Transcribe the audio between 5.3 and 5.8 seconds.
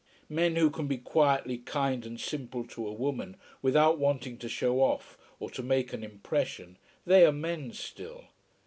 or to